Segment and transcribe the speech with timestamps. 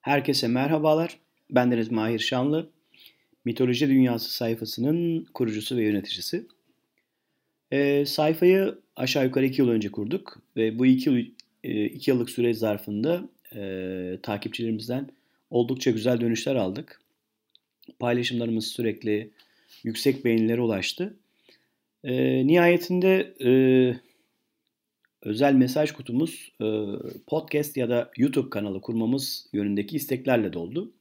[0.00, 1.18] Herkese merhabalar.
[1.50, 2.70] Bendeniz Mahir Şanlı.
[3.44, 6.46] Mitoloji Dünyası sayfasının kurucusu ve yöneticisi.
[7.70, 11.34] E, sayfayı aşağı yukarı iki yıl önce kurduk ve bu iki,
[11.64, 11.70] e,
[12.06, 15.08] yıllık süre zarfında e, takipçilerimizden
[15.50, 17.00] oldukça güzel dönüşler aldık.
[17.98, 19.30] Paylaşımlarımız sürekli
[19.84, 21.16] yüksek beğenilere ulaştı.
[22.04, 23.50] E, nihayetinde e,
[25.22, 26.66] özel mesaj kutumuz e,
[27.26, 30.92] podcast ya da YouTube kanalı kurmamız yönündeki isteklerle doldu.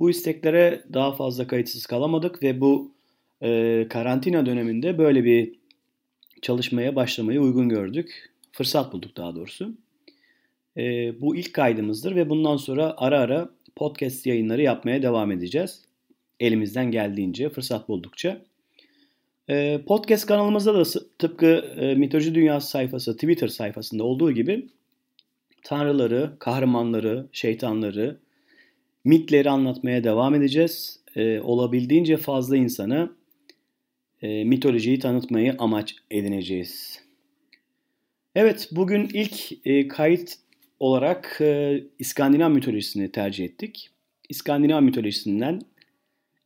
[0.00, 2.94] Bu isteklere daha fazla kayıtsız kalamadık ve bu
[3.42, 5.54] e, karantina döneminde böyle bir
[6.42, 8.30] çalışmaya başlamayı uygun gördük.
[8.52, 9.74] Fırsat bulduk daha doğrusu.
[10.76, 15.84] E, bu ilk kaydımızdır ve bundan sonra ara ara podcast yayınları yapmaya devam edeceğiz.
[16.40, 18.42] Elimizden geldiğince, fırsat buldukça.
[19.50, 20.84] Ee, podcast kanalımızda da
[21.18, 21.46] tıpkı
[21.80, 24.68] e, Mitoloji Dünyası sayfası, Twitter sayfasında olduğu gibi
[25.62, 28.18] tanrıları, kahramanları, şeytanları,
[29.04, 31.00] mitleri anlatmaya devam edeceğiz.
[31.16, 33.10] Ee, olabildiğince fazla insana
[34.22, 37.02] e, mitolojiyi tanıtmayı amaç edineceğiz.
[38.34, 40.34] Evet, bugün ilk e, kayıt
[40.80, 41.40] olarak
[41.98, 43.90] İskandinav mitolojisini tercih ettik.
[44.28, 45.62] İskandinav mitolojisinden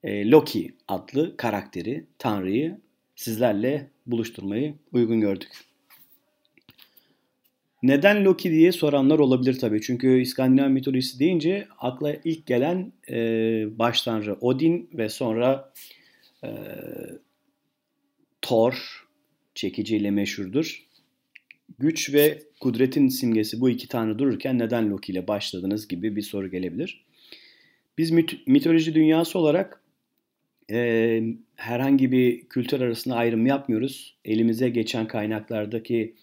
[0.04, 2.78] Loki adlı karakteri, tanrıyı
[3.22, 5.48] sizlerle buluşturmayı uygun gördük.
[7.82, 9.80] Neden Loki diye soranlar olabilir tabii.
[9.80, 13.18] Çünkü İskandinav mitolojisi deyince akla ilk gelen e,
[13.78, 15.72] baş tanrı Odin ve sonra
[16.44, 16.50] e,
[18.42, 19.06] Thor
[19.54, 20.86] çekiciyle meşhurdur.
[21.78, 26.50] Güç ve kudretin simgesi bu iki tanrı dururken neden Loki ile başladınız gibi bir soru
[26.50, 27.04] gelebilir.
[27.98, 29.81] Biz mit- mitoloji dünyası olarak
[31.56, 34.16] herhangi bir kültür arasında ayrım yapmıyoruz.
[34.24, 36.14] Elimize geçen kaynaklardaki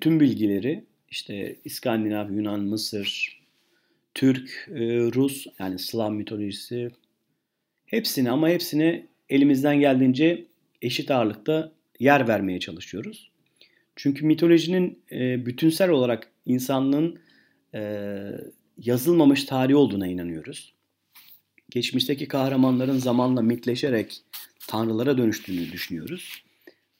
[0.00, 3.40] tüm bilgileri işte İskandinav, Yunan, Mısır,
[4.14, 4.68] Türk,
[5.14, 6.90] Rus yani Slav mitolojisi
[7.86, 10.44] hepsini ama hepsini elimizden geldiğince
[10.82, 13.30] eşit ağırlıkta yer vermeye çalışıyoruz.
[13.96, 15.02] Çünkü mitolojinin
[15.46, 17.18] bütünsel olarak insanlığın
[18.78, 20.74] yazılmamış tarihi olduğuna inanıyoruz
[21.70, 24.20] geçmişteki kahramanların zamanla mitleşerek
[24.68, 26.42] tanrılara dönüştüğünü düşünüyoruz.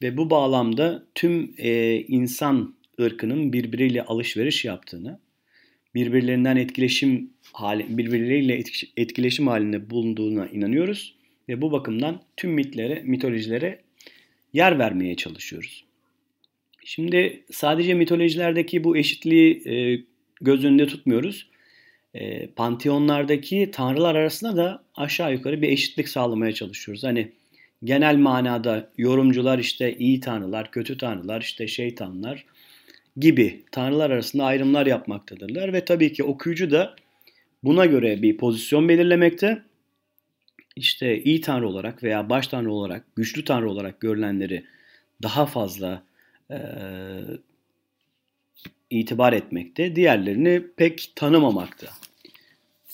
[0.02, 5.20] Ve bu bağlamda tüm e, insan ırkının birbiriyle alışveriş yaptığını,
[5.94, 8.62] birbirlerinden etkileşim hali, birbirleriyle
[8.96, 11.14] etkileşim halinde bulunduğuna inanıyoruz
[11.48, 13.80] ve bu bakımdan tüm mitlere, mitolojilere
[14.52, 15.84] yer vermeye çalışıyoruz.
[16.84, 20.04] Şimdi sadece mitolojilerdeki bu eşitliği e,
[20.40, 21.50] göz önünde tutmuyoruz
[22.14, 27.04] e, panteonlardaki tanrılar arasında da aşağı yukarı bir eşitlik sağlamaya çalışıyoruz.
[27.04, 27.32] Hani
[27.84, 32.44] genel manada yorumcular işte iyi tanrılar, kötü tanrılar, işte şeytanlar
[33.16, 36.96] gibi tanrılar arasında ayrımlar yapmaktadırlar ve tabii ki okuyucu da
[37.62, 39.62] buna göre bir pozisyon belirlemekte.
[40.76, 44.64] İşte iyi tanrı olarak veya baş tanrı olarak, güçlü tanrı olarak görülenleri
[45.22, 46.02] daha fazla
[46.50, 46.58] e,
[48.90, 51.86] itibar etmekte, diğerlerini pek tanımamakta.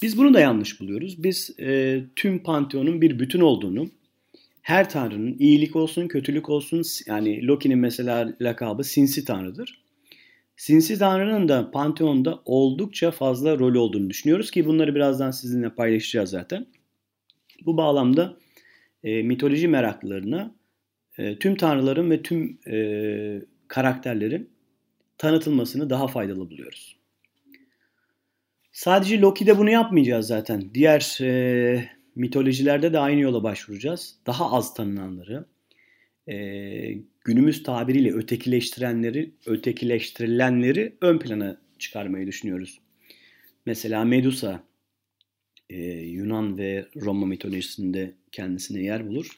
[0.02, 1.22] Biz bunu da yanlış buluyoruz.
[1.22, 3.88] Biz e, tüm panteonun bir bütün olduğunu,
[4.62, 9.82] her tanrının iyilik olsun, kötülük olsun, yani Loki'nin mesela lakabı sinsi tanrıdır.
[10.56, 16.66] Sinsi tanrının da panteonda oldukça fazla rol olduğunu düşünüyoruz ki bunları birazdan sizinle paylaşacağız zaten.
[17.66, 18.36] Bu bağlamda
[19.04, 20.54] e, mitoloji meraklılarına
[21.18, 22.76] e, tüm tanrıların ve tüm e,
[23.68, 24.50] karakterlerin
[25.18, 26.96] tanıtılmasını daha faydalı buluyoruz.
[28.72, 30.74] Sadece Loki'de bunu yapmayacağız zaten.
[30.74, 34.16] Diğer e, mitolojilerde de aynı yola başvuracağız.
[34.26, 35.46] Daha az tanınanları,
[36.28, 36.36] e,
[37.24, 42.80] günümüz tabiriyle ötekileştirenleri, ötekileştirilenleri ön plana çıkarmayı düşünüyoruz.
[43.66, 44.62] Mesela Medusa
[45.70, 49.36] e, Yunan ve Roma mitolojisinde kendisine yer bulur.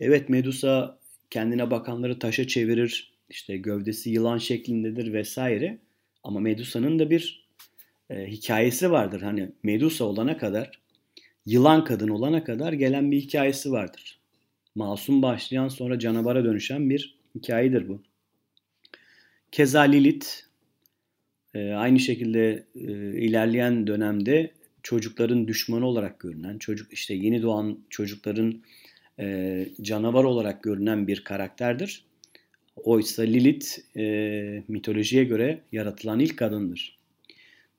[0.00, 0.98] Evet Medusa
[1.30, 5.78] kendine bakanları taşa çevirir, işte gövdesi yılan şeklindedir vesaire.
[6.22, 7.48] Ama Medusa'nın da bir
[8.10, 9.22] e, hikayesi vardır.
[9.22, 10.80] Hani Medusa olana kadar,
[11.46, 14.18] yılan kadın olana kadar gelen bir hikayesi vardır.
[14.74, 18.02] Masum başlayan sonra canavara dönüşen bir hikayedir bu.
[19.52, 20.26] Keza Lilith
[21.54, 22.82] e, aynı şekilde e,
[23.20, 24.50] ilerleyen dönemde
[24.82, 28.62] çocukların düşmanı olarak görünen, çocuk işte yeni doğan çocukların
[29.18, 32.07] e, canavar olarak görünen bir karakterdir.
[32.84, 36.98] Oysa Lilith e, mitolojiye göre yaratılan ilk kadındır.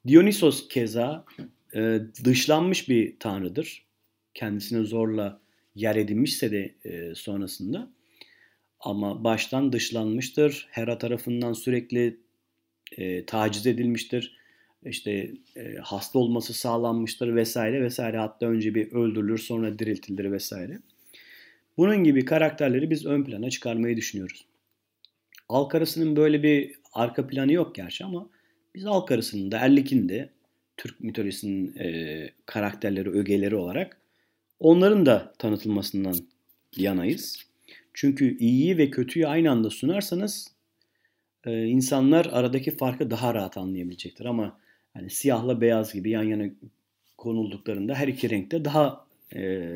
[0.08, 1.26] Dionysos keza
[1.76, 3.86] e, dışlanmış bir tanrıdır.
[4.34, 5.40] Kendisine zorla
[5.76, 7.90] yer edinmişse de e, sonrasında.
[8.80, 10.68] Ama baştan dışlanmıştır.
[10.72, 12.18] Hera tarafından sürekli
[12.98, 14.40] e, taciz edilmiştir.
[14.86, 18.18] işte e, hasta olması sağlanmıştır vesaire vesaire.
[18.18, 20.80] Hatta önce bir öldürülür sonra diriltilir vesaire.
[21.78, 24.46] Bunun gibi karakterleri biz ön plana çıkarmayı düşünüyoruz.
[25.50, 28.30] Alkarası'nın böyle bir arka planı yok gerçi ama
[28.76, 30.30] biz Alkarası'nın da Erlik'in de
[30.78, 33.98] Türk mitolojisinin e, karakterleri, ögeleri olarak
[34.60, 36.16] onların da tanıtılmasından
[36.78, 37.46] yanayız.
[37.94, 40.52] Çünkü iyiyi ve kötüyü aynı anda sunarsanız
[41.46, 44.26] e, insanlar aradaki farkı daha rahat anlayabilecektir.
[44.26, 44.60] Ama
[44.96, 46.46] yani siyahla beyaz gibi yan yana
[47.18, 49.06] konulduklarında her iki renkte daha
[49.36, 49.72] e,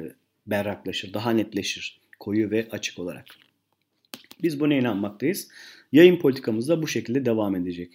[0.48, 3.26] berraklaşır, daha netleşir koyu ve açık olarak.
[4.44, 5.48] Biz buna inanmaktayız.
[5.92, 7.92] Yayın politikamız da bu şekilde devam edecek.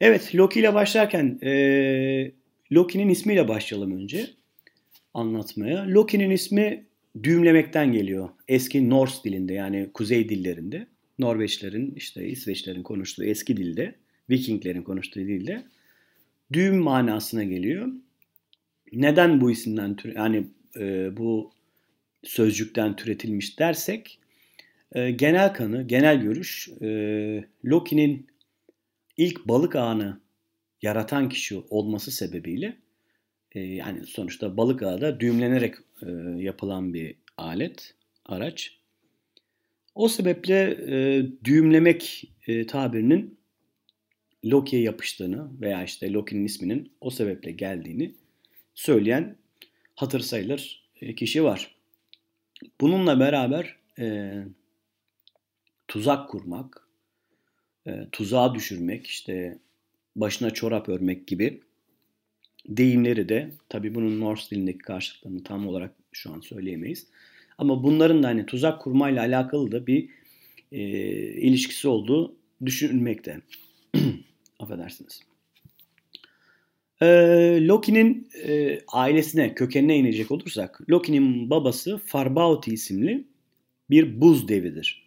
[0.00, 2.32] Evet Loki ile başlarken e,
[2.72, 4.30] Loki'nin ismiyle başlayalım önce
[5.14, 5.86] anlatmaya.
[5.88, 6.84] Loki'nin ismi
[7.22, 8.28] düğümlemekten geliyor.
[8.48, 10.86] Eski Norse dilinde yani kuzey dillerinde.
[11.18, 13.94] Norveçlerin işte İsveçlerin konuştuğu eski dilde,
[14.30, 15.62] Vikinglerin konuştuğu dilde
[16.52, 17.88] düğüm manasına geliyor.
[18.92, 20.46] Neden bu isimden yani
[20.76, 21.52] e, bu
[22.24, 24.18] sözcükten türetilmiş dersek
[24.94, 26.88] e, genel kanı, genel görüş e,
[27.64, 28.26] Loki'nin
[29.16, 30.20] ilk balık ağını
[30.82, 32.76] yaratan kişi olması sebebiyle
[33.52, 37.94] e, yani sonuçta balık ağı da düğümlenerek e, yapılan bir alet,
[38.26, 38.78] araç.
[39.94, 40.78] O sebeple
[41.44, 42.32] düğümlemek
[42.68, 43.38] tabirinin
[44.44, 48.14] Loki'ye yapıştığını veya işte Loki'nin isminin o sebeple geldiğini
[48.74, 49.36] söyleyen
[49.94, 51.74] hatır sayılır kişi var.
[52.80, 54.34] Bununla beraber e,
[55.94, 56.88] tuzak kurmak,
[57.86, 59.58] e, tuzağa düşürmek, işte
[60.16, 61.60] başına çorap örmek gibi
[62.68, 67.06] deyimleri de tabi bunun Norse dilindeki karşılıklarını tam olarak şu an söyleyemeyiz.
[67.58, 70.08] Ama bunların da hani tuzak kurmayla alakalı da bir
[70.72, 70.80] e,
[71.40, 72.36] ilişkisi olduğu
[72.66, 73.40] düşünülmekte.
[74.58, 75.22] Affedersiniz.
[77.02, 77.06] E,
[77.66, 83.24] Loki'nin e, ailesine, kökenine inecek olursak, Loki'nin babası Farbauti isimli
[83.90, 85.03] bir buz devidir.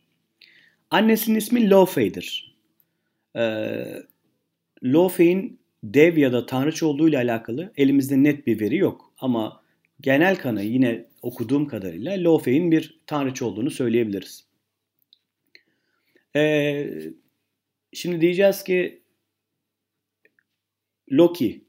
[0.92, 2.58] Annesinin ismi Lofe'dir.
[3.36, 3.44] E,
[4.84, 9.14] Lofe'in dev ya da tanrıç olduğu ile alakalı elimizde net bir veri yok.
[9.18, 9.64] Ama
[10.02, 14.48] genel kanı yine okuduğum kadarıyla Lofe'in bir tanrıç olduğunu söyleyebiliriz.
[16.36, 16.90] Ee,
[17.94, 19.02] şimdi diyeceğiz ki
[21.12, 21.66] Loki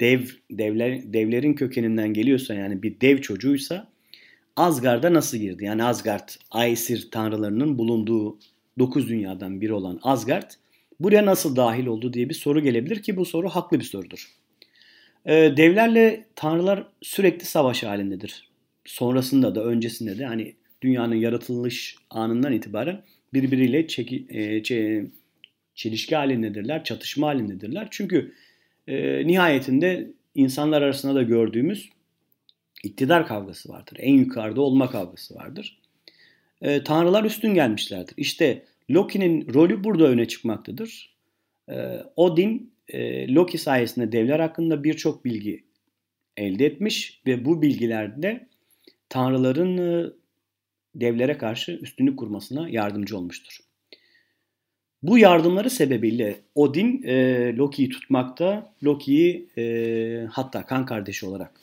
[0.00, 0.20] dev
[0.50, 3.92] devler devlerin kökeninden geliyorsa yani bir dev çocuğuysa
[4.56, 5.64] Asgard'a nasıl girdi?
[5.64, 8.38] Yani Asgard, Aesir tanrılarının bulunduğu
[8.78, 10.50] dokuz dünyadan biri olan Asgard
[11.00, 14.30] buraya nasıl dahil oldu diye bir soru gelebilir ki bu soru haklı bir sorudur.
[15.26, 18.50] Ee, devlerle tanrılar sürekli savaş halindedir.
[18.84, 23.02] Sonrasında da öncesinde de hani dünyanın yaratılış anından itibaren
[23.34, 25.06] birbiriyle çeki, e, çe,
[25.74, 27.88] çelişki halindedirler, çatışma halindedirler.
[27.90, 28.32] Çünkü
[28.88, 31.90] e, nihayetinde insanlar arasında da gördüğümüz
[32.86, 33.96] iktidar kavgası vardır.
[34.00, 35.78] En yukarıda olma kavgası vardır.
[36.62, 38.14] E, tanrılar üstün gelmişlerdir.
[38.16, 41.16] İşte Loki'nin rolü burada öne çıkmaktadır.
[41.70, 45.64] E, Odin e, Loki sayesinde devler hakkında birçok bilgi
[46.36, 48.46] elde etmiş ve bu bilgilerde
[49.08, 50.10] tanrıların e,
[50.94, 53.58] devlere karşı üstünlük kurmasına yardımcı olmuştur.
[55.02, 61.60] Bu yardımları sebebiyle Odin e, Loki'yi tutmakta, Loki'yi e, hatta kan kardeşi olarak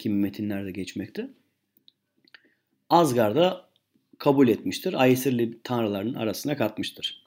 [0.00, 1.28] kimi metinlerde geçmekte.
[2.88, 3.70] Asgard'a
[4.18, 5.02] kabul etmiştir.
[5.02, 7.26] Aesirli tanrıların arasına katmıştır.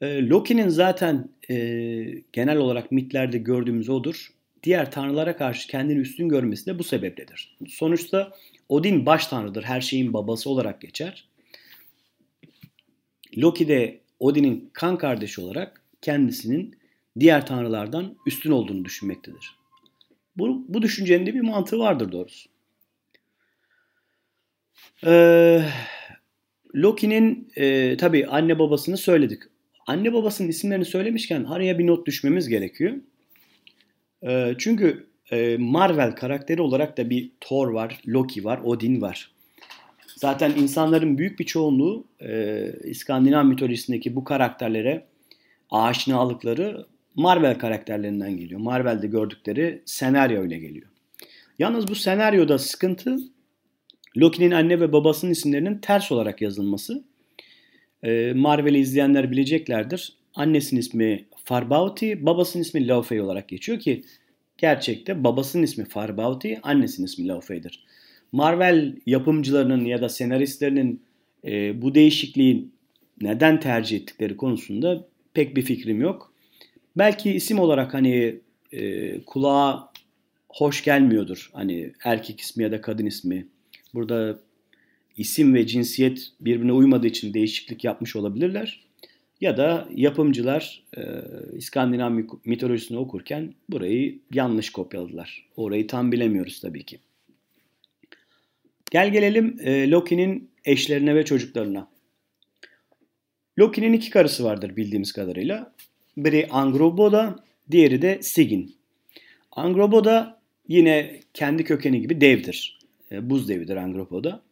[0.00, 1.56] E, Loki'nin zaten e,
[2.32, 4.32] genel olarak mitlerde gördüğümüz odur.
[4.62, 7.56] Diğer tanrılara karşı kendini üstün görmesi de bu sebepledir.
[7.68, 8.32] Sonuçta
[8.68, 9.62] Odin baş tanrıdır.
[9.62, 11.28] Her şeyin babası olarak geçer.
[13.36, 16.76] Loki de Odin'in kan kardeşi olarak kendisinin
[17.20, 19.57] diğer tanrılardan üstün olduğunu düşünmektedir.
[20.38, 22.48] Bu, bu düşüncenin de bir mantığı vardır doğrusu.
[25.06, 25.62] Ee,
[26.74, 29.42] Loki'nin e, tabii anne babasını söyledik.
[29.86, 32.94] Anne babasının isimlerini söylemişken araya bir not düşmemiz gerekiyor.
[34.22, 39.32] E, çünkü e, Marvel karakteri olarak da bir Thor var, Loki var, Odin var.
[40.16, 45.06] Zaten insanların büyük bir çoğunluğu e, İskandinav mitolojisindeki bu karakterlere
[45.70, 46.86] aşinalıkları
[47.18, 48.60] Marvel karakterlerinden geliyor.
[48.60, 50.86] Marvel'de gördükleri senaryo ile geliyor.
[51.58, 53.16] Yalnız bu senaryoda sıkıntı
[54.16, 57.04] Loki'nin anne ve babasının isimlerinin ters olarak yazılması.
[58.02, 60.16] E, Marvel'i izleyenler bileceklerdir.
[60.34, 64.04] Annesinin ismi Farbauti, babasının ismi Laufey olarak geçiyor ki
[64.58, 67.84] gerçekte babasının ismi Farbauti, annesinin ismi Laufey'dir.
[68.32, 71.02] Marvel yapımcılarının ya da senaristlerinin
[71.44, 72.68] e, bu değişikliği
[73.20, 76.37] neden tercih ettikleri konusunda pek bir fikrim yok.
[76.98, 78.40] Belki isim olarak hani
[78.72, 79.92] e, kulağa
[80.48, 81.50] hoş gelmiyordur.
[81.52, 83.46] Hani erkek ismi ya da kadın ismi.
[83.94, 84.38] Burada
[85.16, 88.88] isim ve cinsiyet birbirine uymadığı için değişiklik yapmış olabilirler.
[89.40, 91.02] Ya da yapımcılar e,
[91.56, 95.46] İskandinav mitolojisini okurken burayı yanlış kopyaladılar.
[95.56, 96.98] Orayı tam bilemiyoruz tabii ki.
[98.90, 101.88] Gel gelelim e, Loki'nin eşlerine ve çocuklarına.
[103.58, 105.72] Loki'nin iki karısı vardır bildiğimiz kadarıyla.
[106.24, 108.70] Biri Angroboda, diğeri de Sigyn.
[109.52, 112.78] Angroboda yine kendi kökeni gibi devdir.
[113.12, 114.42] E, buz devidir Angroboda.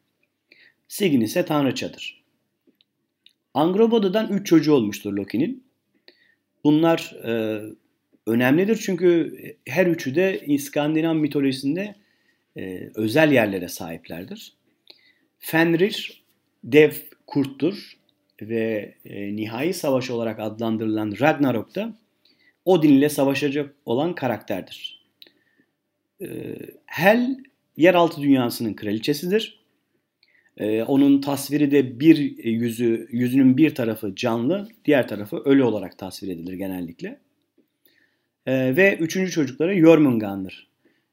[0.88, 2.24] Sigyn ise tanrıçadır.
[3.54, 5.64] Angroboda'dan üç çocuğu olmuştur Loki'nin.
[6.64, 7.62] Bunlar e,
[8.26, 11.94] önemlidir çünkü her üçü de İskandinav mitolojisinde
[12.56, 14.52] e, özel yerlere sahiplerdir.
[15.38, 16.24] Fenrir
[16.64, 16.92] dev
[17.26, 17.95] kurttur
[18.42, 21.94] ve e, nihai savaş olarak adlandırılan Ragnarok'ta
[22.64, 25.06] Odin ile savaşacak olan karakterdir.
[26.20, 26.26] E,
[26.86, 27.36] Hel
[27.76, 29.60] yeraltı dünyasının kraliçesidir.
[30.56, 36.28] E, onun tasviri de bir yüzü yüzünün bir tarafı canlı, diğer tarafı ölü olarak tasvir
[36.28, 37.18] edilir genellikle.
[38.46, 40.66] E, ve üçüncü çocukları Jormungandr.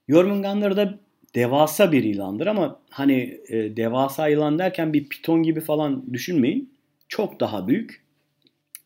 [0.10, 1.00] Jormungandr da
[1.36, 6.73] devasa bir yılandır ama hani e, devasa yılan derken bir piton gibi falan düşünmeyin.
[7.14, 8.04] Çok daha büyük.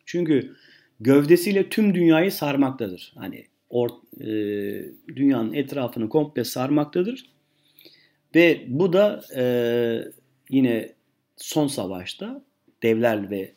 [0.05, 0.55] Çünkü
[0.99, 3.13] gövdesiyle tüm dünyayı sarmaktadır.
[3.15, 4.25] Hani or, e,
[5.15, 7.29] dünyanın etrafını komple sarmaktadır.
[8.35, 9.43] Ve bu da e,
[10.49, 10.93] yine
[11.37, 12.43] son savaşta
[12.83, 13.53] devler ve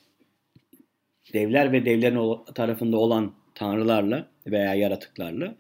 [1.33, 5.55] devler ve devlerin tarafında olan tanrılarla veya yaratıklarla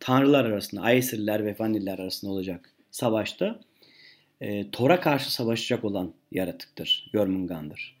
[0.00, 3.60] tanrılar arasında, Aesirler ve Vaniller arasında olacak savaşta
[4.40, 7.10] e, Thor'a karşı savaşacak olan yaratıktır.
[7.12, 7.95] Jormungandr.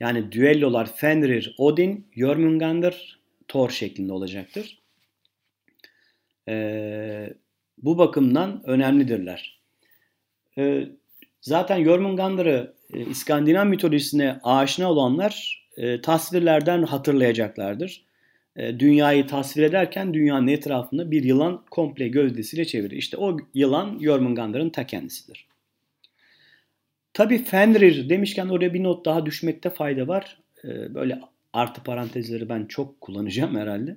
[0.00, 4.78] Yani düellolar Fenrir, Odin, Jormungandr, Thor şeklinde olacaktır.
[6.48, 7.34] E,
[7.78, 9.60] bu bakımdan önemlidirler.
[10.58, 10.88] E,
[11.40, 18.04] zaten Jormungandr'ı e, İskandinav mitolojisine aşina olanlar e, tasvirlerden hatırlayacaklardır.
[18.56, 22.96] E, dünyayı tasvir ederken dünyanın etrafında bir yılan komple gövdesiyle çevirir.
[22.96, 25.46] İşte o yılan Jormungandr'ın ta kendisidir.
[27.16, 30.38] Tabii Fenrir demişken oraya bir not daha düşmekte fayda var.
[30.64, 31.20] E, böyle
[31.52, 33.96] artı parantezleri ben çok kullanacağım herhalde.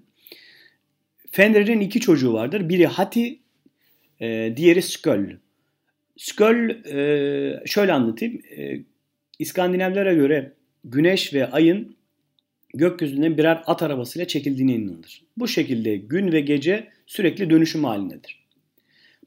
[1.32, 2.70] Fenrir'in iki çocuğu vardır.
[2.70, 3.40] Biri Hati,
[4.22, 5.38] e, diğeri Sköll.
[6.18, 6.84] Sköll
[7.66, 8.42] şöyle anlatayım.
[9.40, 11.96] İskandinavlara göre güneş ve ayın
[12.74, 15.24] gökyüzünden birer at arabasıyla çekildiğine inanılır.
[15.38, 18.49] Bu şekilde gün ve gece sürekli dönüşüm halindedir.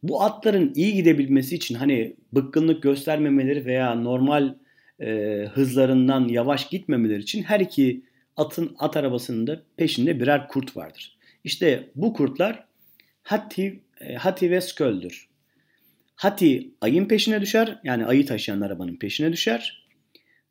[0.02, 4.54] Bu atların iyi gidebilmesi için hani bıkkınlık göstermemeleri veya normal
[5.00, 5.09] e,
[5.54, 8.02] hızlarından yavaş gitmemeleri için her iki
[8.37, 11.18] atın at arabasının da peşinde birer kurt vardır.
[11.44, 12.64] İşte bu kurtlar
[13.23, 15.28] Hati, e, Hati ve Sköld'ür.
[16.14, 19.87] Hati ayın peşine düşer yani ayı taşıyan arabanın peşine düşer.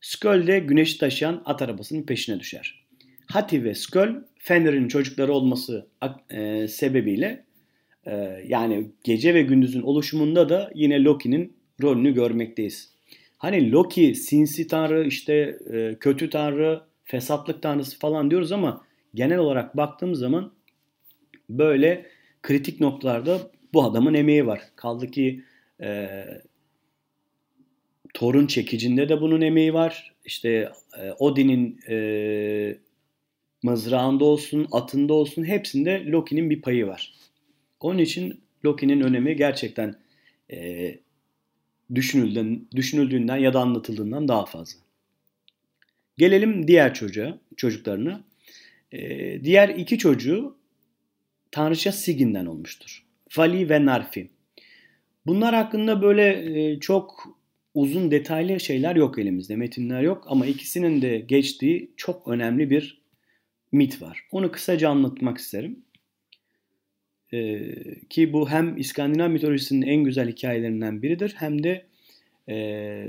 [0.01, 2.85] Sköl de güneşi taşıyan at arabasının peşine düşer.
[3.25, 5.87] Hati ve Sköl Fenrir'in çocukları olması
[6.29, 7.45] e, sebebiyle
[8.05, 12.91] e, yani gece ve gündüzün oluşumunda da yine Loki'nin rolünü görmekteyiz.
[13.37, 19.77] Hani Loki sinsi tanrı işte e, kötü tanrı fesatlık tanrısı falan diyoruz ama genel olarak
[19.77, 20.51] baktığımız zaman
[21.49, 22.05] böyle
[22.41, 24.61] kritik noktalarda bu adamın emeği var.
[24.75, 25.43] Kaldı ki
[25.81, 26.09] e,
[28.13, 30.13] Thor'un çekicinde de bunun emeği var.
[30.25, 32.77] İşte e, Odin'in e,
[33.63, 37.13] mızrağında olsun, atında olsun hepsinde Loki'nin bir payı var.
[37.81, 39.95] Onun için Loki'nin önemi gerçekten
[40.51, 40.95] e,
[41.95, 44.79] düşünüldüğünden, düşünüldüğünden ya da anlatıldığından daha fazla.
[46.17, 48.23] Gelelim diğer çocuğa, çocuklarına.
[48.91, 48.99] E,
[49.43, 50.57] diğer iki çocuğu
[51.51, 53.05] Tanrıça Sigin'den olmuştur.
[53.37, 54.29] Vali ve Narfi.
[55.25, 56.27] Bunlar hakkında böyle
[56.71, 57.37] e, çok
[57.73, 63.01] uzun detaylı şeyler yok elimizde, metinler yok ama ikisinin de geçtiği çok önemli bir
[63.71, 64.27] mit var.
[64.31, 65.85] Onu kısaca anlatmak isterim.
[67.33, 67.75] Ee,
[68.09, 71.85] ki bu hem İskandinav mitolojisinin en güzel hikayelerinden biridir hem de
[72.49, 73.07] e,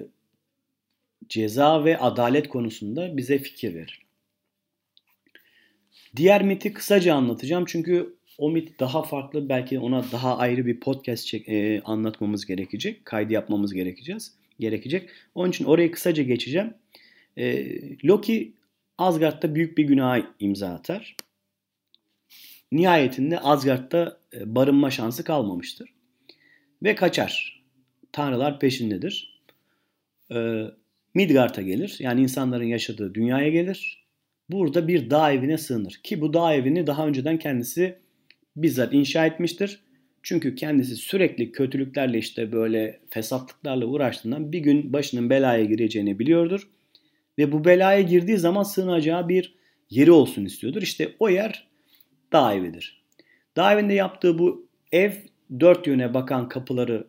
[1.29, 4.03] ceza ve adalet konusunda bize fikir verir.
[6.17, 11.27] Diğer miti kısaca anlatacağım çünkü o mit daha farklı belki ona daha ayrı bir podcast
[11.27, 13.05] çek, e, anlatmamız gerekecek.
[13.05, 15.11] Kaydı yapmamız gerekeceğiz, gerekecek.
[15.35, 16.75] Onun için orayı kısaca geçeceğim.
[17.37, 17.67] E,
[18.07, 18.53] Loki
[18.99, 21.17] Asgard'da büyük bir günah imza atar.
[22.73, 25.95] Nihayetinde Asgard'da e, barınma şansı kalmamıştır.
[26.83, 27.63] Ve kaçar.
[28.13, 29.43] Tanrılar peşindedir.
[30.35, 30.65] Ee,
[31.15, 31.97] Midgard'a gelir.
[31.99, 34.03] Yani insanların yaşadığı dünyaya gelir.
[34.51, 36.01] burada bir dağ evine sığınır.
[36.05, 37.99] Ki bu dağ evini daha önceden kendisi
[38.57, 39.81] bizzat inşa etmiştir.
[40.23, 46.69] Çünkü kendisi sürekli kötülüklerle işte böyle fesatlıklarla uğraştığından bir gün başının belaya gireceğini biliyordur.
[47.39, 49.55] Ve bu belaya girdiği zaman sığınacağı bir
[49.91, 50.83] yeri olsun istiyordur.
[50.83, 51.72] İşte o yer
[52.33, 53.03] dağ evidir.
[53.57, 55.13] Dağ yaptığı bu ev
[55.61, 57.07] dört yöne bakan kapıları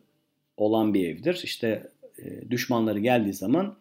[0.57, 1.41] olan bir evdir.
[1.43, 3.75] İşte e, düşmanları geldiği zaman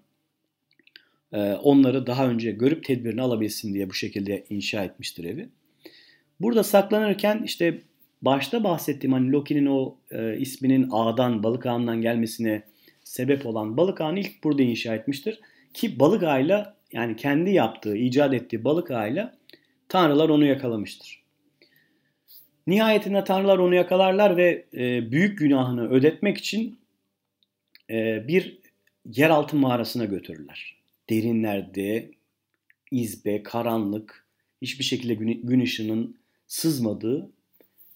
[1.33, 5.49] e, onları daha önce görüp tedbirini alabilsin diye bu şekilde inşa etmiştir evi.
[6.41, 7.83] Burada saklanırken işte
[8.23, 12.63] başta bahsettiğim hani Loki'nin o e, isminin ağdan, balık ağından gelmesine
[13.05, 15.41] sebep olan balık ağını ilk burada inşa etmiştir.
[15.75, 19.35] Ki balık ağıyla yani kendi yaptığı, icat ettiği balık ağıyla
[19.89, 21.22] tanrılar onu yakalamıştır.
[22.67, 26.79] Nihayetinde tanrılar onu yakalarlar ve e, büyük günahını ödetmek için
[27.91, 28.59] e, bir
[29.05, 30.77] yeraltı mağarasına götürürler.
[31.11, 32.11] Derinlerde,
[32.91, 34.27] izbe, karanlık,
[34.63, 36.17] hiçbir şekilde gün, gün ışığının
[36.47, 37.31] sızmadığı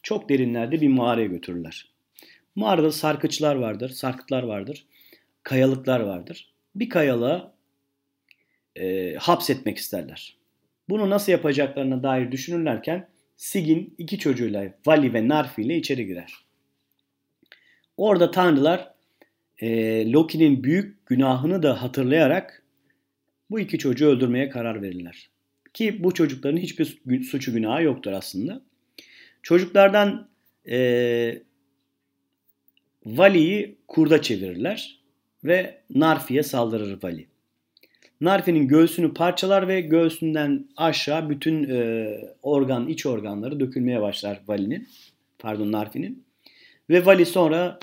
[0.02, 1.90] çok derinlerde bir mağaraya götürürler.
[2.54, 4.86] Mağarada sarkıçlar vardır, sarkıtlar vardır,
[5.42, 6.52] kayalıklar vardır.
[6.74, 7.52] Bir kayalığa
[8.76, 10.36] e, hapsetmek isterler.
[10.88, 16.34] Bunu nasıl yapacaklarına dair düşünürlerken Sigin iki çocuğuyla Vali ve Narfi ile içeri girer.
[17.96, 18.94] Orada tanrılar
[19.58, 22.62] e, Loki'nin büyük günahını da hatırlayarak
[23.50, 25.30] bu iki çocuğu öldürmeye karar verirler.
[25.74, 28.62] Ki bu çocukların hiçbir suçu günahı yoktur aslında.
[29.42, 30.28] Çocuklardan
[30.68, 31.42] e,
[33.06, 35.00] Vali'yi kurda çevirirler
[35.44, 37.26] ve Narfi'ye saldırır Vali.
[38.20, 42.08] Narfi'nin göğsünü parçalar ve göğsünden aşağı bütün e,
[42.42, 44.88] organ, iç organları dökülmeye başlar Vali'nin.
[45.38, 46.24] Pardon Narfi'nin.
[46.90, 47.78] Ve Vali sonra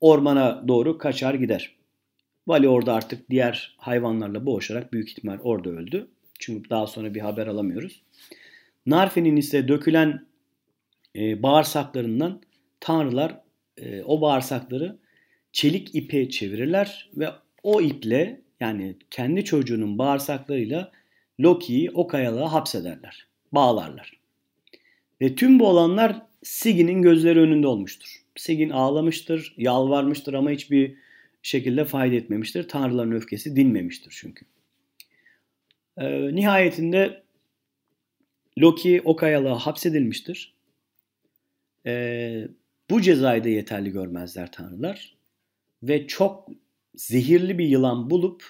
[0.00, 1.76] ormana doğru kaçar gider.
[2.46, 6.08] Vali orada artık diğer hayvanlarla boğuşarak büyük ihtimal orada öldü.
[6.38, 8.02] Çünkü daha sonra bir haber alamıyoruz.
[8.86, 10.26] Narfi'nin ise dökülen
[11.16, 12.42] e, bağırsaklarından
[12.80, 13.40] tanrılar
[13.76, 14.98] e, o bağırsakları
[15.52, 17.28] çelik ipe çevirirler ve
[17.62, 20.92] o iple yani kendi çocuğunun bağırsaklarıyla
[21.40, 23.26] Loki'yi o kayalığa hapsederler.
[23.52, 24.18] Bağlarlar.
[25.20, 28.22] Ve tüm bu olanlar Sigin'in gözleri önünde olmuştur.
[28.36, 30.94] Sigin ağlamıştır, yalvarmıştır ama hiçbir
[31.42, 32.68] şekilde fayda etmemiştir.
[32.68, 34.46] Tanrıların öfkesi dinmemiştir çünkü.
[35.98, 37.22] Ee, nihayetinde
[38.58, 40.54] Loki o kayalığa hapsedilmiştir.
[41.86, 42.48] Ee,
[42.90, 45.16] bu cezayı da yeterli görmezler tanrılar.
[45.82, 46.48] Ve çok
[46.98, 48.44] zehirli bir yılan bulup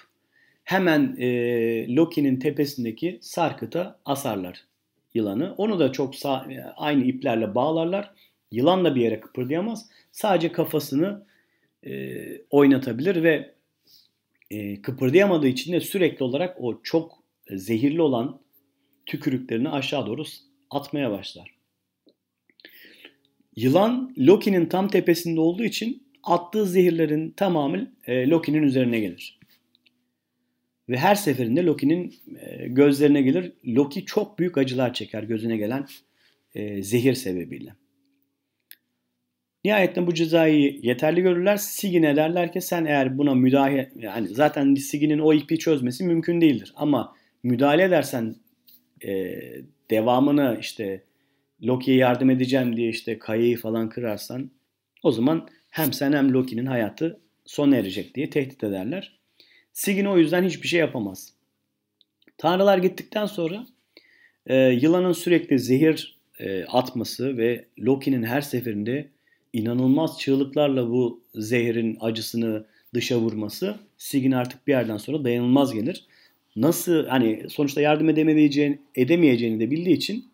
[0.63, 4.65] hemen e, Loki'nin tepesindeki sarkıta asarlar
[5.13, 5.53] yılanı.
[5.57, 8.11] Onu da çok sağ, aynı iplerle bağlarlar.
[8.51, 9.89] Yılan da bir yere kıpırdayamaz.
[10.11, 11.25] Sadece kafasını
[11.85, 12.15] e,
[12.49, 13.53] oynatabilir ve
[14.51, 18.41] e, kıpırdayamadığı için de sürekli olarak o çok zehirli olan
[19.05, 20.23] tükürüklerini aşağı doğru
[20.69, 21.55] atmaya başlar.
[23.55, 29.39] Yılan Loki'nin tam tepesinde olduğu için attığı zehirlerin tamamı e, Loki'nin üzerine gelir.
[30.89, 33.51] Ve her seferinde Loki'nin e, gözlerine gelir.
[33.65, 35.85] Loki çok büyük acılar çeker gözüne gelen
[36.55, 37.73] e, zehir sebebiyle.
[39.65, 41.57] Nihayetinde bu cezayı yeterli görürler.
[41.57, 46.73] Sigin'e derler ki sen eğer buna müdahale yani zaten Sigin'in o ipi çözmesi mümkün değildir.
[46.75, 48.35] Ama müdahale edersen
[49.05, 49.35] e,
[49.89, 51.03] devamını işte
[51.63, 54.51] Loki'ye yardım edeceğim diye işte kayayı falan kırarsan
[55.03, 59.19] o zaman hem sen hem Loki'nin hayatı sona erecek diye tehdit ederler.
[59.73, 61.33] Sigyn o yüzden hiçbir şey yapamaz.
[62.37, 63.65] Tanrılar gittikten sonra
[64.47, 69.09] e, yılanın sürekli zehir e, atması ve Loki'nin her seferinde
[69.53, 76.05] inanılmaz çığlıklarla bu zehrin acısını dışa vurması Sigyn artık bir yerden sonra dayanılmaz gelir.
[76.55, 80.25] Nasıl hani sonuçta yardım edemeyeceğini, edemeyeceğini de bildiği için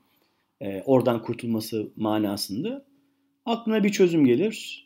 [0.61, 2.85] e, oradan kurtulması manasında
[3.45, 4.84] aklına bir çözüm gelir.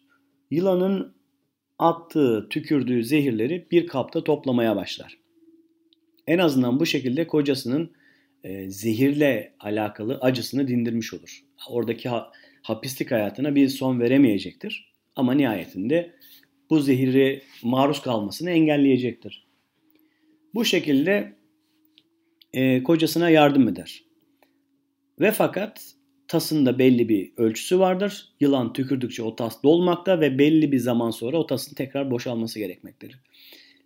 [0.51, 1.13] Yılanın
[1.79, 5.17] attığı, tükürdüğü zehirleri bir kapta toplamaya başlar.
[6.27, 7.91] En azından bu şekilde kocasının
[8.43, 11.43] e, zehirle alakalı acısını dindirmiş olur.
[11.69, 12.31] Oradaki ha,
[12.61, 14.93] hapislik hayatına bir son veremeyecektir.
[15.15, 16.13] Ama nihayetinde
[16.69, 19.47] bu zehiri maruz kalmasını engelleyecektir.
[20.53, 21.35] Bu şekilde
[22.53, 24.03] e, kocasına yardım eder.
[25.19, 25.95] Ve fakat
[26.29, 28.29] tasında belli bir ölçüsü vardır.
[28.39, 33.19] Yılan tükürdükçe o tas dolmakta ve belli bir zaman sonra o tasın tekrar boşalması gerekmektedir.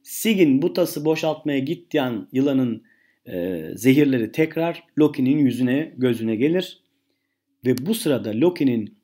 [0.04, 2.84] Sigin bu tası boşaltmaya gittiğin yılanın
[3.26, 6.82] e, zehirleri tekrar Loki'nin yüzüne gözüne gelir
[7.66, 8.98] ve bu sırada Loki'nin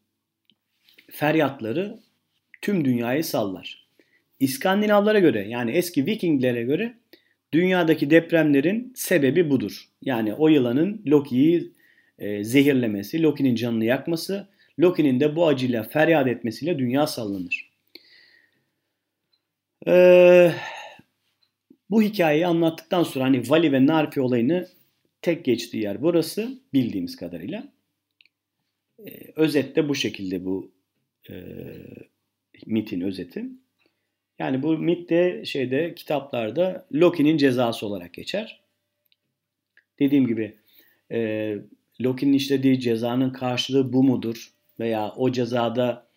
[1.11, 1.99] feryatları
[2.61, 3.89] tüm dünyayı sallar.
[4.39, 6.99] İskandinavlara göre yani eski Vikinglere göre
[7.53, 9.89] Dünyadaki depremlerin sebebi budur.
[10.01, 11.73] Yani o yılanın Loki'yi
[12.19, 14.47] e, zehirlemesi, Loki'nin canını yakması,
[14.79, 17.69] Loki'nin de bu acıyla feryat etmesiyle dünya sallanır.
[19.87, 20.51] Ee,
[21.89, 24.67] bu hikayeyi anlattıktan sonra hani Vali ve Narfi olayını
[25.21, 27.73] tek geçtiği yer burası bildiğimiz kadarıyla.
[28.99, 30.71] Ee, özette bu şekilde bu
[31.29, 31.33] e,
[32.65, 33.45] mitin özeti.
[34.39, 38.61] Yani bu mit de şeyde kitaplarda Loki'nin cezası olarak geçer.
[39.99, 40.55] Dediğim gibi
[41.11, 41.55] e,
[42.01, 44.53] Loki'nin işlediği cezanın karşılığı bu mudur?
[44.79, 46.07] Veya o cezada,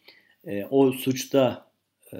[0.46, 1.66] e, o suçta
[2.12, 2.18] e,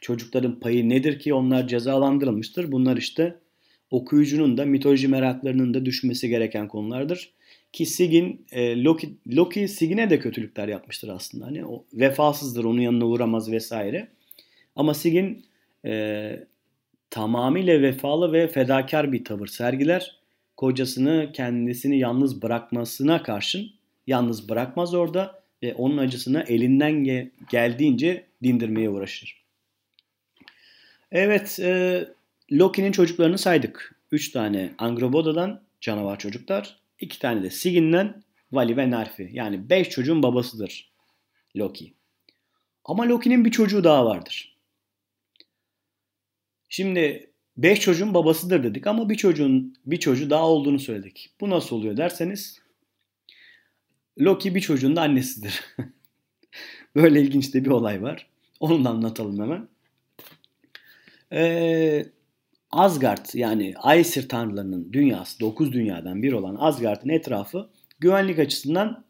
[0.00, 2.72] çocukların payı nedir ki onlar cezalandırılmıştır?
[2.72, 3.38] Bunlar işte
[3.90, 7.32] okuyucunun da mitoloji meraklarının da düşmesi gereken konulardır.
[7.72, 11.46] Ki Sigin, e, Loki, Loki Sigin'e de kötülükler yapmıştır aslında.
[11.46, 14.08] Hani o vefasızdır, onun yanına uğramaz vesaire.
[14.76, 15.44] Ama Sigin
[15.84, 16.46] e,
[17.10, 20.21] tamamıyla vefalı ve fedakar bir tavır sergiler.
[20.56, 23.70] Kocasını kendisini yalnız bırakmasına karşın
[24.06, 29.42] yalnız bırakmaz orada ve onun acısını elinden ge- geldiğince dindirmeye uğraşır.
[31.12, 32.04] Evet, e,
[32.52, 33.94] Loki'nin çocuklarını saydık.
[34.10, 39.30] 3 tane Angroboda'dan canavar çocuklar, 2 tane de Sigin'den Vali ve Narfi.
[39.32, 40.92] Yani 5 çocuğun babasıdır
[41.56, 41.94] Loki.
[42.84, 44.56] Ama Loki'nin bir çocuğu daha vardır.
[46.68, 51.30] Şimdi 5 çocuğun babasıdır dedik ama bir çocuğun bir çocuğu daha olduğunu söyledik.
[51.40, 52.62] Bu nasıl oluyor derseniz
[54.20, 55.64] Loki bir çocuğun da annesidir.
[56.96, 58.26] Böyle ilginç de bir olay var.
[58.60, 59.68] Onu da anlatalım hemen.
[61.32, 62.06] Ee,
[62.70, 67.68] Asgard yani Aesir tanrılarının dünyası, 9 dünyadan bir olan Asgard'ın etrafı
[68.00, 69.04] güvenlik açısından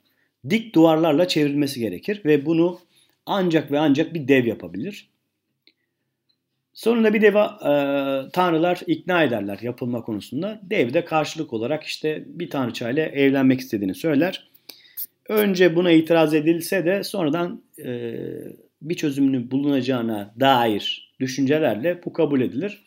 [0.51, 2.81] dik duvarlarla çevrilmesi gerekir ve bunu
[3.27, 5.12] ancak ve ancak bir dev yapabilir.
[6.75, 7.71] Sonunda bir deva e,
[8.31, 10.61] tanrılar ikna ederler yapılma konusunda.
[10.63, 14.51] Dev de karşılık olarak işte bir tanrıçayla evlenmek istediğini söyler.
[15.29, 18.15] Önce buna itiraz edilse de sonradan e,
[18.83, 22.85] bir çözümünü bulunacağına dair düşüncelerle bu kabul edilir.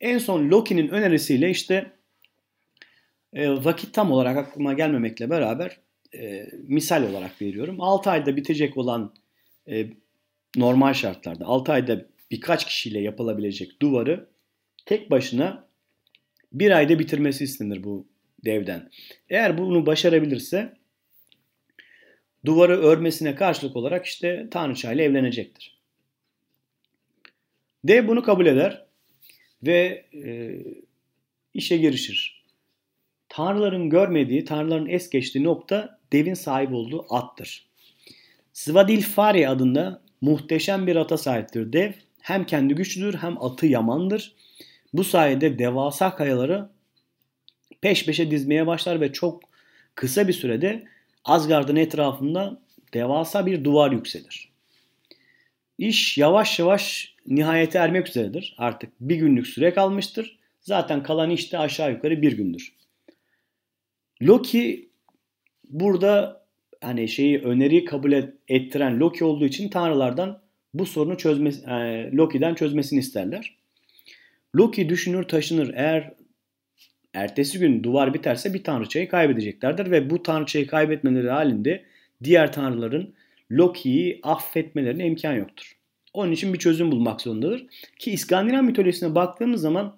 [0.00, 1.90] En son Loki'nin önerisiyle işte
[3.32, 5.78] e, vakit tam olarak aklıma gelmemekle beraber
[6.14, 7.80] e, misal olarak veriyorum.
[7.80, 9.12] 6 ayda bitecek olan
[9.68, 9.86] e,
[10.56, 14.28] normal şartlarda 6 ayda birkaç kişiyle yapılabilecek duvarı
[14.86, 15.68] tek başına
[16.52, 18.06] bir ayda bitirmesi istenir bu
[18.44, 18.90] devden.
[19.28, 20.76] Eğer bunu başarabilirse
[22.44, 25.78] duvarı örmesine karşılık olarak işte Tanrıça ile evlenecektir.
[27.84, 28.86] Dev bunu kabul eder
[29.62, 30.58] ve e,
[31.54, 32.44] işe girişir.
[33.28, 37.66] Tanrıların görmediği, tanrıların es geçtiği nokta devin sahip olduğu attır.
[38.52, 41.92] Svadilfari adında muhteşem bir ata sahiptir dev.
[42.26, 44.34] Hem kendi güçlüdür hem atı yamandır.
[44.92, 46.68] Bu sayede devasa kayaları
[47.80, 49.42] peş peşe dizmeye başlar ve çok
[49.94, 50.84] kısa bir sürede
[51.24, 52.60] Asgard'ın etrafında
[52.94, 54.52] devasa bir duvar yükselir.
[55.78, 58.54] İş yavaş yavaş nihayete ermek üzeredir.
[58.58, 60.38] Artık bir günlük süre kalmıştır.
[60.60, 62.72] Zaten kalan iş de aşağı yukarı bir gündür.
[64.22, 64.88] Loki
[65.68, 66.44] burada
[66.80, 68.12] hani şeyi öneriyi kabul
[68.48, 70.45] ettiren Loki olduğu için tanrılardan
[70.78, 73.56] bu sorunu çözmesi, e, Loki'den çözmesini isterler.
[74.56, 75.74] Loki düşünür taşınır.
[75.74, 76.14] Eğer
[77.14, 81.84] ertesi gün duvar biterse bir tanrıçayı kaybedeceklerdir ve bu tanrıçayı kaybetmeleri halinde
[82.24, 83.14] diğer tanrıların
[83.50, 85.76] Loki'yi affetmelerine imkan yoktur.
[86.14, 87.66] Onun için bir çözüm bulmak zorundadır.
[87.98, 89.96] Ki İskandinav mitolojisine baktığımız zaman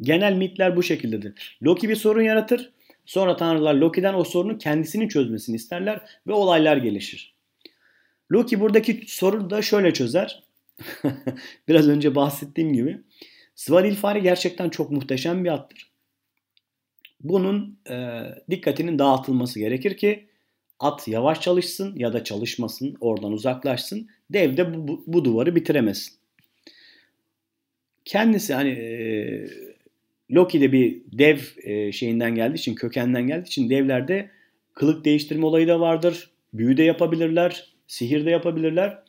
[0.00, 1.58] genel mitler bu şekildedir.
[1.62, 2.72] Loki bir sorun yaratır.
[3.06, 7.35] Sonra tanrılar Loki'den o sorunu kendisinin çözmesini isterler ve olaylar gelişir.
[8.32, 10.42] Loki buradaki sorunu da şöyle çözer.
[11.68, 13.00] Biraz önce bahsettiğim gibi.
[13.54, 15.90] Svadilfari gerçekten çok muhteşem bir attır.
[17.20, 20.26] Bunun e, dikkatinin dağıtılması gerekir ki
[20.80, 24.08] at yavaş çalışsın ya da çalışmasın, oradan uzaklaşsın.
[24.30, 26.14] Dev de bu, bu, bu duvarı bitiremesin.
[28.04, 29.46] Kendisi hani e,
[30.30, 34.30] Loki de bir dev e, şeyinden geldiği için, kökenden geldiği için devlerde
[34.74, 36.30] kılık değiştirme olayı da vardır.
[36.52, 39.02] Büyü de yapabilirler, sihir de yapabilirler.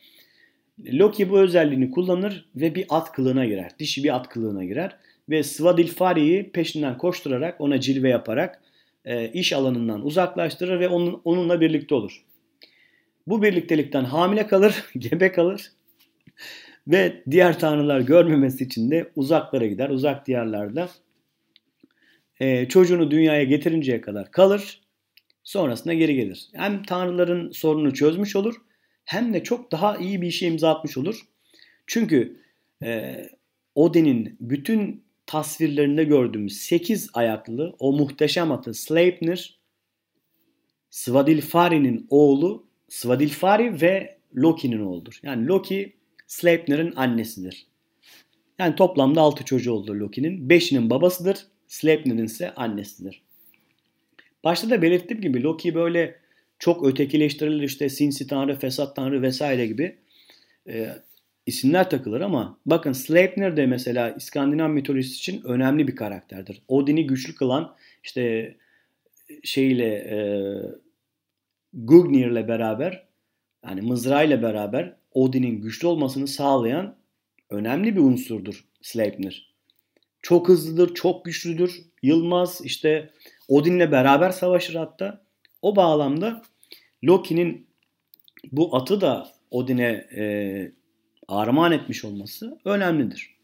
[0.92, 3.70] Loki bu özelliğini kullanır ve bir at kılığına girer.
[3.78, 4.96] Dişi bir at kılığına girer.
[5.28, 8.62] Ve Svadilfari'yi peşinden koşturarak, ona cilve yaparak
[9.04, 12.24] e, iş alanından uzaklaştırır ve onun, onunla birlikte olur.
[13.26, 15.72] Bu birliktelikten hamile kalır, gebe kalır
[16.88, 19.90] ve diğer tanrılar görmemesi için de uzaklara gider.
[19.90, 20.88] Uzak diyarlarda
[22.40, 24.80] e, çocuğunu dünyaya getirinceye kadar kalır.
[25.44, 26.48] Sonrasında geri gelir.
[26.54, 28.54] Hem tanrıların sorununu çözmüş olur
[29.08, 31.20] hem de çok daha iyi bir işe imza atmış olur.
[31.86, 32.40] Çünkü
[32.82, 33.16] e,
[33.74, 39.58] Odin'in bütün tasvirlerinde gördüğümüz 8 ayaklı o muhteşem atı Sleipnir
[40.90, 45.20] Svadilfari'nin oğlu Svadilfari ve Loki'nin oğludur.
[45.22, 47.66] Yani Loki Sleipnir'in annesidir.
[48.58, 50.48] Yani toplamda 6 çocuğu oldu Loki'nin.
[50.48, 51.46] 5'inin babasıdır.
[51.68, 53.22] Sleipnir'in ise annesidir.
[54.44, 56.27] Başta da belirttiğim gibi Loki böyle
[56.58, 59.98] çok ötekileştirilir işte sinsi tanrı, fesat tanrı vesaire gibi
[60.68, 60.88] e,
[61.46, 66.62] isimler takılır ama bakın Sleipnir de mesela İskandinav mitolojisi için önemli bir karakterdir.
[66.68, 68.54] Odin'i güçlü kılan işte
[69.44, 70.18] şeyle e,
[71.72, 73.06] Gugnir'le beraber
[73.64, 76.96] yani mızrağıyla beraber Odin'in güçlü olmasını sağlayan
[77.50, 79.54] önemli bir unsurdur Sleipnir.
[80.22, 81.82] Çok hızlıdır, çok güçlüdür.
[82.02, 83.10] Yılmaz işte
[83.48, 85.27] Odin'le beraber savaşır hatta.
[85.62, 86.42] O bağlamda
[87.04, 87.66] Loki'nin
[88.52, 90.72] bu atı da Odin'e e,
[91.28, 93.36] armağan etmiş olması önemlidir.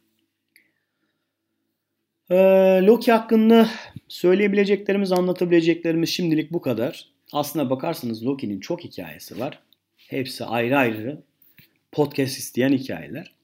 [2.31, 2.37] E,
[2.83, 3.69] Loki hakkında
[4.09, 7.09] söyleyebileceklerimiz, anlatabileceklerimiz şimdilik bu kadar.
[7.33, 9.63] Aslına bakarsanız Loki'nin çok hikayesi var.
[9.97, 11.23] Hepsi ayrı ayrı
[11.93, 13.35] podcast isteyen hikayeler.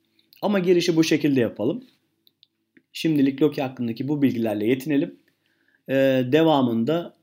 [0.43, 1.85] Ama girişi bu şekilde yapalım.
[2.93, 5.17] Şimdilik Loki hakkındaki bu bilgilerle yetinelim.
[5.89, 7.15] Ee, devamında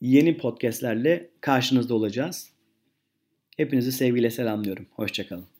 [0.00, 2.50] yeni podcastlerle karşınızda olacağız.
[3.56, 4.86] Hepinizi sevgiyle selamlıyorum.
[4.90, 5.57] Hoşçakalın.